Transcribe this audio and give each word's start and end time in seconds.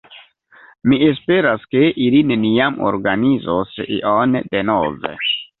Mi 0.93 0.97
esperas, 1.09 1.67
ke 1.75 1.83
ili 2.07 2.23
neniam 2.31 2.81
organizos 2.93 3.77
ion 4.01 4.37
denove. 4.57 5.17